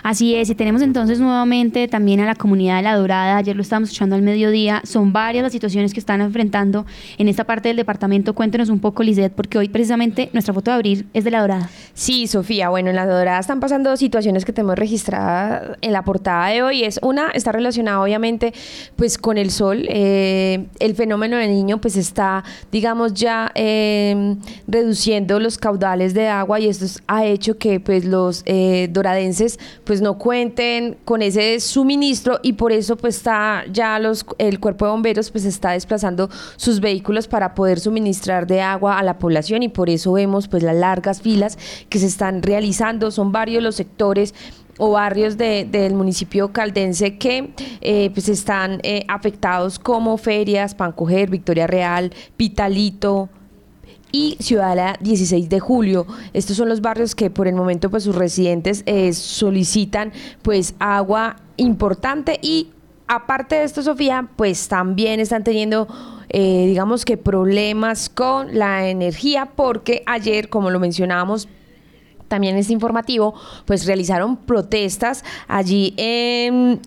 Así 0.04 0.36
es, 0.36 0.50
y 0.50 0.56
tenemos 0.56 0.82
entonces 0.82 1.20
nuevamente 1.20 1.88
también 1.88 2.20
a 2.20 2.26
la 2.26 2.36
comunidad 2.36 2.78
de 2.78 2.84
La 2.84 2.96
Dorada, 2.96 3.38
ayer 3.38 3.56
lo 3.56 3.62
estábamos 3.62 3.90
escuchando 3.90 4.16
al 4.16 4.22
mediodía, 4.22 4.82
son 4.84 5.14
varias 5.14 5.44
las 5.44 5.52
situaciones 5.52 5.94
que 5.94 6.00
están 6.00 6.22
enfrentando 6.22 6.86
en 7.18 7.28
esta 7.28 7.44
parte 7.44 7.70
del 7.70 7.78
departamento. 7.78 8.34
Cuéntenos 8.34 8.70
un 8.70 8.80
poco, 8.80 9.04
Lizeth, 9.04 9.34
porque 9.34 9.58
hoy 9.58 9.70
precisamente 9.70 10.30
nuestra 10.34 10.54
foto 10.54 10.72
de 10.72 10.76
abrir 10.76 11.06
es 11.14 11.24
de 11.24 11.32
La 11.32 11.42
Dorada. 11.42 11.70
Sí, 11.94 12.28
Sofía, 12.28 12.70
bueno, 12.70 12.90
en 12.90 12.96
La 12.96 13.06
Dorada 13.06 13.40
están 13.40 13.60
pasando 13.60 13.96
situaciones 13.98 14.46
que 14.46 14.54
tenemos 14.54 14.78
registradas 14.78 15.78
en 15.82 15.92
la 15.92 16.04
portada 16.04 16.48
de 16.48 16.64
hoy. 16.64 16.84
Es 16.84 17.00
una, 17.02 17.30
está 17.32 17.52
relacionada 17.52 18.02
obviamente 18.02 18.54
pues 18.96 19.18
con 19.18 19.38
el 19.38 19.52
sol. 19.52 19.86
Eh, 19.90 20.66
el 20.80 20.96
fenómeno 20.96 21.38
del 21.38 21.50
niño 21.50 21.80
pues 21.80 21.96
está, 21.98 22.44
digamos, 22.72 23.14
ya 23.14 23.52
em, 23.56 24.38
reduciendo 24.68 25.40
los 25.40 25.58
caudales 25.58 26.14
de 26.14 26.28
agua 26.28 26.60
y 26.60 26.68
esto 26.68 26.86
ha 27.08 27.26
hecho 27.26 27.58
que 27.58 27.80
pues 27.80 28.06
los 28.06 28.44
eh, 28.46 28.90
doradenses 28.92 29.60
pues 29.84 30.02
no 30.02 30.18
cuenten 30.18 30.98
con 31.06 31.22
ese 31.22 31.60
suministro 31.60 32.40
y 32.42 32.54
por 32.54 32.72
eso 32.72 32.96
pues 32.98 33.18
está 33.18 33.64
ya 33.72 34.00
los 34.00 34.26
el 34.38 34.60
cuerpo 34.60 34.86
de 34.86 34.92
bomberos 34.92 35.32
pues 35.32 35.46
está 35.46 35.72
desplazando 35.72 36.30
sus 36.56 36.80
vehículos 36.80 37.28
para 37.28 37.54
poder 37.56 37.80
suministrar 37.80 38.48
de 38.48 38.62
agua 38.62 39.00
a 39.00 39.04
la 39.04 39.18
población 39.18 39.64
y 39.64 39.70
por 39.70 39.90
eso 39.90 40.14
vemos 40.14 40.48
pues 40.48 40.64
las 40.64 40.76
largas 40.76 41.22
filas 41.22 41.58
que 41.90 42.00
se 42.00 42.08
están 42.08 42.42
realizando. 42.42 43.12
Son 43.12 43.32
varios 43.32 43.64
los 43.64 43.76
sectores 43.76 44.34
o 44.78 44.92
barrios 44.92 45.38
del 45.38 45.94
municipio 45.94 46.52
caldense 46.52 47.18
que 47.18 47.54
eh, 47.82 48.10
pues 48.14 48.30
están 48.30 48.80
eh, 48.84 49.06
afectados 49.08 49.78
como 49.78 50.18
Ferias, 50.18 50.74
Pancoger, 50.74 51.30
Victoria 51.30 51.68
Real, 51.68 52.12
Pitalito, 52.38 53.30
y 54.14 54.38
Ciudadela 54.40 54.96
16 55.02 55.50
de 55.50 55.60
julio. 55.60 56.06
Estos 56.32 56.56
son 56.56 56.70
los 56.70 56.80
barrios 56.80 57.16
que 57.16 57.30
por 57.30 57.48
el 57.48 57.56
momento 57.56 57.90
pues 57.90 58.04
sus 58.04 58.16
residentes 58.16 58.84
eh, 58.86 59.12
solicitan 59.12 60.14
pues 60.44 60.76
agua 60.80 61.38
importante 61.58 62.40
y 62.42 62.70
aparte 63.08 63.56
de 63.56 63.64
esto 63.64 63.82
Sofía 63.82 64.30
pues 64.38 64.70
también 64.70 65.20
están 65.20 65.44
teniendo 65.44 65.88
eh, 66.30 66.66
digamos 66.68 67.06
que 67.06 67.18
problemas 67.18 68.08
con 68.08 68.58
la 68.58 68.88
energía 68.88 69.52
porque 69.56 70.04
ayer 70.06 70.48
como 70.48 70.70
lo 70.70 70.80
mencionábamos 70.80 71.50
también 72.34 72.58
es 72.58 72.72
informativo, 72.72 73.36
pues 73.66 73.86
realizaron 73.86 74.38
protestas 74.38 75.24
allí 75.48 75.94
en, 75.98 76.80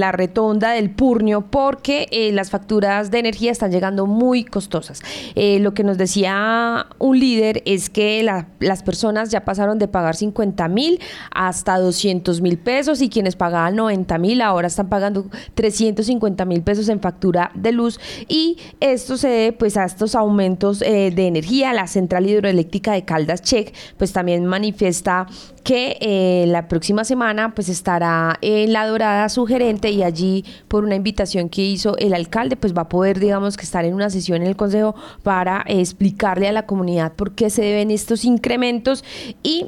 la 0.00 0.12
retonda 0.12 0.70
del 0.70 0.88
Purnio 0.88 1.42
porque 1.42 2.08
eh, 2.10 2.32
las 2.32 2.48
facturas 2.48 3.10
de 3.10 3.18
energía 3.18 3.52
están 3.52 3.70
llegando 3.70 4.06
muy 4.06 4.44
costosas. 4.44 5.02
Eh, 5.34 5.58
lo 5.58 5.74
que 5.74 5.84
nos 5.84 5.98
decía 5.98 6.86
un 6.98 7.18
líder 7.18 7.62
es 7.66 7.90
que 7.90 8.22
las 8.60 8.82
personas 8.82 9.28
ya 9.28 9.44
pasaron 9.44 9.78
de 9.78 9.88
pagar 9.88 10.16
50 10.16 10.68
mil 10.68 10.98
hasta 11.34 11.78
200 11.78 12.40
mil 12.40 12.56
pesos 12.56 13.02
y 13.02 13.10
quienes 13.10 13.36
pagaban 13.36 13.76
90 13.76 14.16
mil 14.16 14.40
ahora 14.40 14.68
están 14.68 14.88
pagando 14.88 15.26
350 15.52 16.46
mil 16.46 16.62
pesos 16.62 16.88
en 16.88 17.00
factura 17.00 17.50
de 17.54 17.72
luz 17.72 18.00
y 18.26 18.56
esto 18.80 19.18
se 19.18 19.28
debe 19.28 19.52
pues 19.52 19.76
a 19.76 19.84
estos 19.84 20.14
aumentos 20.14 20.80
eh, 20.80 21.12
de 21.14 21.26
energía. 21.26 21.74
La 21.74 21.88
central 21.88 22.26
hidroeléctrica 22.26 22.92
de 22.92 23.04
Caldas 23.04 23.42
Check 23.42 23.74
pues 23.98 24.14
también 24.14 24.46
manifiesta 24.46 24.93
está 24.94 25.26
que 25.62 25.96
eh, 26.00 26.44
la 26.48 26.68
próxima 26.68 27.04
semana 27.04 27.54
pues 27.54 27.68
estará 27.68 28.38
en 28.40 28.72
La 28.72 28.86
Dorada 28.86 29.28
su 29.28 29.46
gerente 29.46 29.90
y 29.90 30.02
allí 30.02 30.44
por 30.68 30.84
una 30.84 30.94
invitación 30.94 31.48
que 31.48 31.62
hizo 31.62 31.96
el 31.98 32.14
alcalde 32.14 32.56
pues 32.56 32.74
va 32.74 32.82
a 32.82 32.88
poder 32.88 33.20
digamos 33.20 33.56
que 33.56 33.64
estar 33.64 33.84
en 33.84 33.94
una 33.94 34.10
sesión 34.10 34.42
en 34.42 34.48
el 34.48 34.56
consejo 34.56 34.94
para 35.22 35.64
explicarle 35.66 36.48
a 36.48 36.52
la 36.52 36.66
comunidad 36.66 37.12
por 37.12 37.34
qué 37.34 37.50
se 37.50 37.62
deben 37.62 37.90
estos 37.90 38.24
incrementos 38.24 39.04
y 39.42 39.66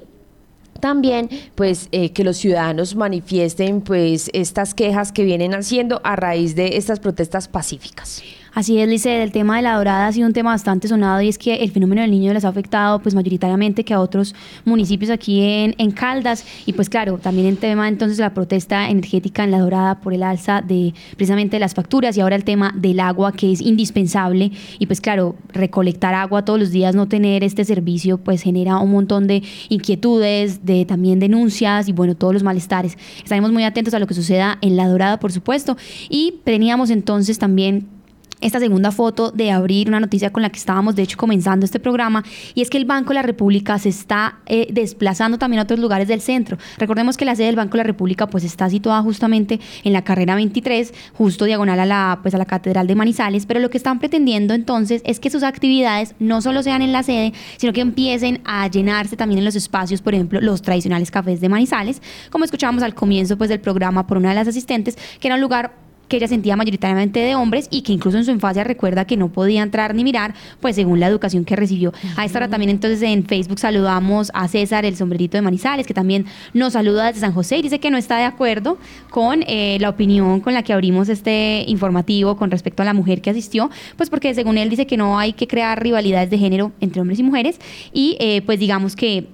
también 0.80 1.28
pues 1.54 1.88
eh, 1.92 2.12
que 2.12 2.24
los 2.24 2.36
ciudadanos 2.36 2.96
manifiesten 2.96 3.80
pues 3.80 4.30
estas 4.32 4.74
quejas 4.74 5.12
que 5.12 5.24
vienen 5.24 5.54
haciendo 5.54 6.00
a 6.04 6.16
raíz 6.16 6.54
de 6.54 6.76
estas 6.76 7.00
protestas 7.00 7.48
pacíficas. 7.48 8.22
Así 8.56 8.78
es, 8.78 8.88
Lice, 8.88 9.22
el 9.22 9.32
tema 9.32 9.56
de 9.56 9.62
la 9.62 9.76
dorada 9.76 10.06
ha 10.06 10.12
sido 10.12 10.26
un 10.26 10.32
tema 10.32 10.48
bastante 10.48 10.88
sonado 10.88 11.20
y 11.20 11.28
es 11.28 11.36
que 11.36 11.56
el 11.56 11.70
fenómeno 11.70 12.00
del 12.00 12.10
niño 12.10 12.32
les 12.32 12.42
ha 12.46 12.48
afectado 12.48 13.00
pues 13.00 13.14
mayoritariamente 13.14 13.84
que 13.84 13.92
a 13.92 14.00
otros 14.00 14.34
municipios 14.64 15.10
aquí 15.10 15.42
en, 15.42 15.74
en 15.76 15.90
Caldas. 15.90 16.42
Y 16.64 16.72
pues 16.72 16.88
claro, 16.88 17.18
también 17.18 17.48
el 17.48 17.58
tema 17.58 17.86
entonces 17.86 18.18
la 18.18 18.32
protesta 18.32 18.88
energética 18.88 19.44
en 19.44 19.50
la 19.50 19.58
dorada 19.58 20.00
por 20.00 20.14
el 20.14 20.22
alza 20.22 20.62
de 20.62 20.94
precisamente 21.16 21.58
las 21.58 21.74
facturas 21.74 22.16
y 22.16 22.22
ahora 22.22 22.34
el 22.34 22.44
tema 22.44 22.72
del 22.74 23.00
agua 23.00 23.32
que 23.32 23.52
es 23.52 23.60
indispensable. 23.60 24.52
Y 24.78 24.86
pues 24.86 25.02
claro, 25.02 25.36
recolectar 25.52 26.14
agua 26.14 26.46
todos 26.46 26.58
los 26.58 26.70
días, 26.70 26.94
no 26.94 27.08
tener 27.08 27.44
este 27.44 27.62
servicio 27.66 28.16
pues 28.16 28.40
genera 28.40 28.78
un 28.78 28.90
montón 28.90 29.26
de 29.26 29.42
inquietudes, 29.68 30.64
de 30.64 30.86
también 30.86 31.20
denuncias 31.20 31.90
y 31.90 31.92
bueno, 31.92 32.14
todos 32.14 32.32
los 32.32 32.42
malestares. 32.42 32.96
Estaremos 33.22 33.52
muy 33.52 33.64
atentos 33.64 33.92
a 33.92 33.98
lo 33.98 34.06
que 34.06 34.14
suceda 34.14 34.56
en 34.62 34.76
la 34.76 34.88
dorada, 34.88 35.20
por 35.20 35.30
supuesto, 35.30 35.76
y 36.08 36.40
teníamos 36.42 36.88
entonces 36.88 37.38
también 37.38 37.95
esta 38.40 38.60
segunda 38.60 38.92
foto 38.92 39.30
de 39.30 39.50
abrir 39.50 39.88
una 39.88 40.00
noticia 40.00 40.30
con 40.30 40.42
la 40.42 40.50
que 40.50 40.58
estábamos 40.58 40.94
de 40.94 41.02
hecho 41.02 41.16
comenzando 41.16 41.64
este 41.64 41.80
programa 41.80 42.22
y 42.54 42.60
es 42.60 42.70
que 42.70 42.76
el 42.76 42.84
Banco 42.84 43.10
de 43.10 43.14
la 43.14 43.22
República 43.22 43.78
se 43.78 43.88
está 43.88 44.40
eh, 44.46 44.68
desplazando 44.70 45.38
también 45.38 45.60
a 45.60 45.62
otros 45.62 45.80
lugares 45.80 46.08
del 46.08 46.20
centro. 46.20 46.58
Recordemos 46.78 47.16
que 47.16 47.24
la 47.24 47.34
sede 47.34 47.46
del 47.46 47.56
Banco 47.56 47.72
de 47.72 47.78
la 47.78 47.84
República 47.84 48.26
pues 48.26 48.44
está 48.44 48.68
situada 48.68 49.02
justamente 49.02 49.60
en 49.84 49.92
la 49.92 50.04
carrera 50.04 50.34
23, 50.34 50.92
justo 51.14 51.44
diagonal 51.46 51.80
a 51.80 51.86
la 51.86 52.18
pues 52.22 52.34
a 52.34 52.38
la 52.38 52.44
Catedral 52.44 52.86
de 52.86 52.94
Manizales, 52.94 53.46
pero 53.46 53.60
lo 53.60 53.70
que 53.70 53.78
están 53.78 53.98
pretendiendo 53.98 54.54
entonces 54.54 55.02
es 55.04 55.18
que 55.18 55.30
sus 55.30 55.42
actividades 55.42 56.14
no 56.18 56.42
solo 56.42 56.62
sean 56.62 56.82
en 56.82 56.92
la 56.92 57.02
sede, 57.02 57.32
sino 57.56 57.72
que 57.72 57.80
empiecen 57.80 58.40
a 58.44 58.68
llenarse 58.68 59.16
también 59.16 59.38
en 59.38 59.44
los 59.44 59.56
espacios, 59.56 60.02
por 60.02 60.14
ejemplo, 60.14 60.40
los 60.40 60.62
tradicionales 60.62 61.10
cafés 61.10 61.40
de 61.40 61.48
Manizales, 61.48 62.02
como 62.30 62.44
escuchábamos 62.44 62.82
al 62.82 62.94
comienzo 62.94 63.38
pues 63.38 63.48
del 63.48 63.60
programa 63.60 64.06
por 64.06 64.18
una 64.18 64.30
de 64.30 64.34
las 64.34 64.48
asistentes, 64.48 64.96
que 65.20 65.28
era 65.28 65.36
un 65.36 65.40
lugar 65.40 65.85
que 66.08 66.16
ella 66.16 66.28
sentía 66.28 66.56
mayoritariamente 66.56 67.20
de 67.20 67.34
hombres 67.34 67.68
y 67.70 67.82
que 67.82 67.92
incluso 67.92 68.18
en 68.18 68.24
su 68.24 68.30
infancia 68.30 68.64
recuerda 68.64 69.06
que 69.06 69.16
no 69.16 69.28
podía 69.28 69.62
entrar 69.62 69.94
ni 69.94 70.04
mirar, 70.04 70.34
pues 70.60 70.76
según 70.76 71.00
la 71.00 71.06
educación 71.06 71.44
que 71.44 71.56
recibió. 71.56 71.92
A 72.16 72.24
esta 72.24 72.38
hora 72.38 72.48
también 72.48 72.70
entonces 72.70 73.02
en 73.02 73.24
Facebook 73.24 73.58
saludamos 73.58 74.30
a 74.34 74.48
César, 74.48 74.84
el 74.84 74.96
sombrerito 74.96 75.36
de 75.36 75.42
Manizales, 75.42 75.86
que 75.86 75.94
también 75.94 76.26
nos 76.54 76.74
saluda 76.74 77.06
desde 77.06 77.20
San 77.20 77.32
José 77.32 77.58
y 77.58 77.62
dice 77.62 77.80
que 77.80 77.90
no 77.90 77.98
está 77.98 78.18
de 78.18 78.24
acuerdo 78.24 78.78
con 79.10 79.42
eh, 79.46 79.78
la 79.80 79.90
opinión 79.90 80.40
con 80.40 80.54
la 80.54 80.62
que 80.62 80.72
abrimos 80.72 81.08
este 81.08 81.64
informativo 81.66 82.36
con 82.36 82.50
respecto 82.50 82.82
a 82.82 82.84
la 82.84 82.94
mujer 82.94 83.20
que 83.20 83.30
asistió, 83.30 83.70
pues 83.96 84.10
porque 84.10 84.34
según 84.34 84.58
él 84.58 84.70
dice 84.70 84.86
que 84.86 84.96
no 84.96 85.18
hay 85.18 85.32
que 85.32 85.46
crear 85.46 85.82
rivalidades 85.82 86.30
de 86.30 86.38
género 86.38 86.72
entre 86.80 87.00
hombres 87.00 87.18
y 87.18 87.22
mujeres 87.22 87.58
y 87.92 88.16
eh, 88.20 88.42
pues 88.42 88.58
digamos 88.58 88.96
que 88.96 89.26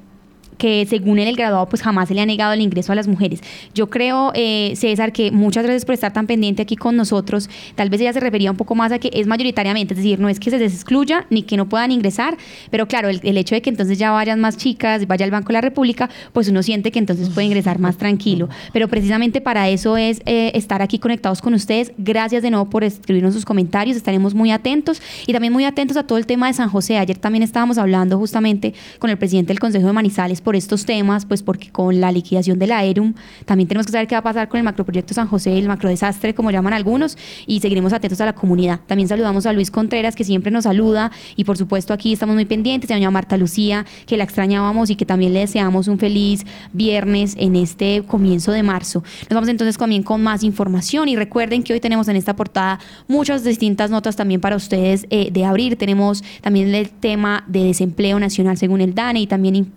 que 0.63 0.87
según 0.89 1.19
él, 1.19 1.27
el 1.27 1.35
graduado 1.35 1.69
pues 1.69 1.83
jamás 1.83 2.07
se 2.07 2.15
le 2.15 2.21
ha 2.21 2.27
negado 2.27 2.53
el 2.53 2.61
ingreso 2.61 2.93
a 2.93 2.95
las 2.95 3.09
mujeres. 3.09 3.41
Yo 3.75 3.91
creo, 3.91 4.31
eh, 4.37 4.75
César, 4.77 5.13
que 5.13 5.33
muchas 5.33 5.65
gracias 5.65 5.85
por 5.85 5.95
estar 5.95 6.13
tan 6.13 6.29
pendiente 6.29 6.63
aquí 6.63 6.77
con 6.77 6.95
nosotros. 6.95 7.51
Tal 7.75 7.91
vez 7.91 8.01
ella 8.01 8.13
se 8.13 8.21
refería 8.21 8.49
un 8.53 8.57
poco 8.57 8.77
más 8.77 8.93
a 8.93 9.01
que 9.01 9.11
es 9.13 9.27
mayoritariamente, 9.27 9.95
es 9.95 9.99
decir, 9.99 10.21
no 10.21 10.29
es 10.29 10.39
que 10.39 10.51
se 10.51 10.61
les 10.61 10.73
excluya 10.73 11.27
ni 11.31 11.43
que 11.43 11.57
no 11.57 11.69
puedan 11.69 11.91
ingresar, 11.91 12.37
pero 12.71 12.87
claro, 12.87 13.09
el, 13.09 13.37
hecho 13.37 13.57
de 13.57 13.61
que 13.63 13.71
entonces 13.71 13.99
ya 13.99 14.13
vayan 14.13 14.39
más 14.39 14.57
chicas, 14.57 15.05
vaya 15.09 15.25
al 15.25 15.33
Banco 15.33 15.49
de 15.49 15.55
la 15.55 15.63
República, 15.63 16.09
pues 16.33 16.49
uno 16.49 16.63
siente 16.63 16.93
que 16.93 17.01
entonces 17.01 17.29
puede 17.31 17.49
ingresar 17.49 17.81
más 17.81 17.97
tranquilo. 17.97 18.49
Pero 18.73 18.87
precisamente 18.87 19.41
para 19.41 19.69
eso 19.69 19.97
es 19.97 20.23
eh, 20.27 20.53
estar 20.55 20.81
aquí 20.81 21.01
conectados 21.01 21.43
con 21.43 21.55
ustedes. 21.55 21.91
Gracias 21.99 22.41
de 22.41 22.51
nuevo 22.51 22.71
por 22.71 22.85
escribirnos 22.85 23.35
sus 23.35 23.45
comentarios, 23.45 23.97
estaremos 23.97 24.33
muy 24.33 24.53
atentos 24.53 25.03
y 25.27 25.33
también 25.33 25.53
muy 25.53 25.65
atentos 25.65 25.97
a 25.97 26.05
todo 26.05 26.19
el 26.19 26.27
tema 26.27 26.47
de 26.47 26.53
San 26.53 26.69
José. 26.69 26.99
Ayer 26.99 27.19
también 27.19 27.43
estábamos 27.43 27.79
hablando 27.79 28.17
justamente 28.17 28.75
con 29.01 29.11
el 29.11 29.19
presidente 29.19 29.49
del 29.49 29.59
Consejo 29.59 29.89
de 29.89 29.93
Manizales 29.93 30.41
por 30.41 30.52
estos 30.57 30.85
temas, 30.85 31.27
pues 31.27 31.43
porque 31.43 31.71
con 31.71 32.01
la 32.01 32.13
liquidación 32.13 32.59
de 32.59 32.67
la 32.67 32.85
ERUM 32.85 33.15
también 33.45 33.69
tenemos 33.69 33.87
que 33.87 33.93
saber 33.93 34.07
qué 34.07 34.15
va 34.15 34.21
a 34.21 34.23
pasar 34.23 34.49
con 34.49 34.59
el 34.59 34.65
macroproyecto 34.65 35.15
San 35.15 35.29
José, 35.29 35.59
el 35.59 35.69
macrodesastre, 35.69 36.35
como 36.35 36.51
llaman 36.51 36.73
algunos, 36.73 37.17
y 37.47 37.61
seguiremos 37.61 37.93
atentos 37.93 38.21
a 38.21 38.27
la 38.27 38.35
comunidad. 38.35 38.81
También 38.87 39.09
saludamos 39.09 39.47
a 39.47 39.53
Luis 39.53 39.71
Contreras, 39.71 40.17
que 40.17 40.25
siempre 40.25 40.51
nos 40.51 40.65
saluda, 40.65 41.11
y 41.37 41.45
por 41.45 41.57
supuesto 41.57 41.93
aquí 41.93 42.13
estamos 42.13 42.35
muy 42.35 42.45
pendientes, 42.45 42.91
a 42.91 42.95
doña 42.95 43.11
Marta 43.11 43.37
Lucía, 43.37 43.87
que 44.07 44.17
la 44.17 44.25
extrañábamos 44.25 44.91
y 44.91 44.97
que 44.97 45.07
también 45.07 45.33
le 45.33 45.41
deseamos 45.41 45.89
un 45.89 45.99
feliz 45.99 46.45
viernes 46.73 47.35
en 47.39 47.57
este 47.57 48.03
comienzo 48.07 48.53
de 48.53 48.63
marzo. 48.63 49.03
Nos 49.23 49.35
vamos 49.35 49.49
entonces 49.49 49.77
también 49.77 50.03
con 50.03 50.23
más 50.23 50.43
información 50.43 51.09
y 51.09 51.17
recuerden 51.17 51.63
que 51.63 51.73
hoy 51.73 51.81
tenemos 51.81 52.09
en 52.09 52.17
esta 52.17 52.37
portada 52.37 52.79
muchas 53.09 53.45
distintas 53.45 53.91
notas 53.91 54.17
también 54.17 54.41
para 54.41 54.57
ustedes 54.57 55.07
eh, 55.11 55.31
de 55.33 55.45
abrir. 55.45 55.77
Tenemos 55.77 56.23
también 56.41 56.75
el 56.75 56.91
tema 56.91 57.45
de 57.47 57.65
desempleo 57.65 58.19
nacional 58.19 58.57
según 58.57 58.81
el 58.81 58.95
DANE 58.95 59.21
y 59.21 59.27
también 59.27 59.73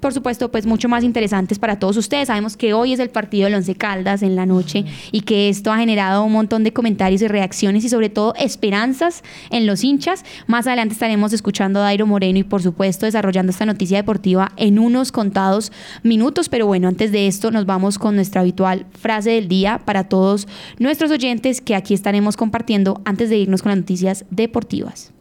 por 0.00 0.12
supuesto, 0.12 0.50
pues 0.50 0.66
mucho 0.66 0.88
más 0.88 1.02
interesantes 1.02 1.58
para 1.58 1.78
todos 1.78 1.96
ustedes. 1.96 2.28
Sabemos 2.28 2.56
que 2.56 2.74
hoy 2.74 2.92
es 2.92 3.00
el 3.00 3.10
partido 3.10 3.46
del 3.46 3.54
Once 3.54 3.74
Caldas 3.74 4.22
en 4.22 4.36
la 4.36 4.44
noche 4.46 4.84
y 5.12 5.22
que 5.22 5.48
esto 5.48 5.72
ha 5.72 5.78
generado 5.78 6.24
un 6.24 6.32
montón 6.32 6.62
de 6.62 6.72
comentarios 6.72 7.22
y 7.22 7.28
reacciones 7.28 7.84
y 7.84 7.88
sobre 7.88 8.10
todo 8.10 8.34
esperanzas 8.36 9.22
en 9.50 9.66
los 9.66 9.82
hinchas. 9.82 10.24
Más 10.46 10.66
adelante 10.66 10.92
estaremos 10.92 11.32
escuchando 11.32 11.80
a 11.80 11.84
Dairo 11.84 12.06
Moreno 12.06 12.38
y 12.38 12.44
por 12.44 12.62
supuesto 12.62 13.06
desarrollando 13.06 13.50
esta 13.50 13.64
noticia 13.66 13.96
deportiva 13.96 14.52
en 14.56 14.78
unos 14.78 15.10
contados 15.10 15.72
minutos. 16.02 16.48
Pero 16.50 16.66
bueno, 16.66 16.88
antes 16.88 17.10
de 17.10 17.26
esto 17.26 17.50
nos 17.50 17.64
vamos 17.64 17.98
con 17.98 18.14
nuestra 18.14 18.42
habitual 18.42 18.86
frase 18.92 19.30
del 19.30 19.48
día 19.48 19.80
para 19.84 20.04
todos 20.04 20.46
nuestros 20.78 21.10
oyentes 21.10 21.60
que 21.60 21.74
aquí 21.74 21.94
estaremos 21.94 22.36
compartiendo 22.36 23.00
antes 23.04 23.30
de 23.30 23.38
irnos 23.38 23.62
con 23.62 23.70
las 23.70 23.78
noticias 23.78 24.26
deportivas. 24.30 25.13